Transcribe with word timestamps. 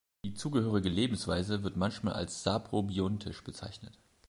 Die 0.25 0.33
zugehörige 0.33 0.89
Lebensweise 0.89 1.61
wird 1.61 1.77
manchmal 1.77 2.13
als 2.15 2.41
saprobiontisch 2.41 3.43
bezeichnet. 3.43 3.99